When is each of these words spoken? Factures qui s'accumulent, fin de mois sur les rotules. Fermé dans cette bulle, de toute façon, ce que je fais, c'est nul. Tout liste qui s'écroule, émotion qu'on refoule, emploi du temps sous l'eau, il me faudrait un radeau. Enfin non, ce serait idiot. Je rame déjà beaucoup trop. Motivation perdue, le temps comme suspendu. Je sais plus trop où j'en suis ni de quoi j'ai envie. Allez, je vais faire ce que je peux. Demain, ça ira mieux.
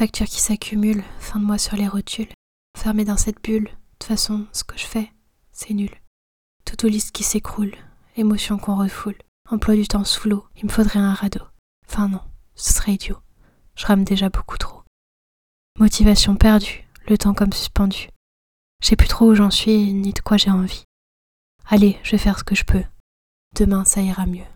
Factures 0.00 0.28
qui 0.28 0.40
s'accumulent, 0.40 1.04
fin 1.18 1.38
de 1.38 1.44
mois 1.44 1.58
sur 1.58 1.76
les 1.76 1.86
rotules. 1.86 2.32
Fermé 2.74 3.04
dans 3.04 3.18
cette 3.18 3.44
bulle, 3.44 3.64
de 3.64 3.70
toute 3.98 4.08
façon, 4.08 4.46
ce 4.50 4.64
que 4.64 4.78
je 4.78 4.86
fais, 4.86 5.12
c'est 5.52 5.74
nul. 5.74 5.90
Tout 6.64 6.86
liste 6.86 7.12
qui 7.12 7.22
s'écroule, 7.22 7.74
émotion 8.16 8.56
qu'on 8.56 8.76
refoule, 8.76 9.18
emploi 9.50 9.74
du 9.74 9.86
temps 9.86 10.04
sous 10.04 10.30
l'eau, 10.30 10.46
il 10.56 10.64
me 10.64 10.70
faudrait 10.70 11.00
un 11.00 11.12
radeau. 11.12 11.42
Enfin 11.86 12.08
non, 12.08 12.22
ce 12.54 12.72
serait 12.72 12.94
idiot. 12.94 13.18
Je 13.76 13.84
rame 13.84 14.04
déjà 14.04 14.30
beaucoup 14.30 14.56
trop. 14.56 14.84
Motivation 15.78 16.34
perdue, 16.34 16.88
le 17.06 17.18
temps 17.18 17.34
comme 17.34 17.52
suspendu. 17.52 18.08
Je 18.82 18.88
sais 18.88 18.96
plus 18.96 19.06
trop 19.06 19.26
où 19.26 19.34
j'en 19.34 19.50
suis 19.50 19.92
ni 19.92 20.14
de 20.14 20.20
quoi 20.20 20.38
j'ai 20.38 20.50
envie. 20.50 20.84
Allez, 21.66 21.98
je 22.04 22.12
vais 22.12 22.16
faire 22.16 22.38
ce 22.38 22.44
que 22.44 22.54
je 22.54 22.64
peux. 22.64 22.84
Demain, 23.54 23.84
ça 23.84 24.00
ira 24.00 24.24
mieux. 24.24 24.48